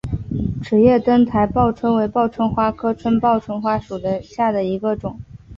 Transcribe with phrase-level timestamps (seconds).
[0.63, 5.19] 齿叶灯台报春为报春花科报春花属下的一个种。